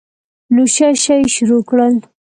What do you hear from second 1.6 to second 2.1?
کړل.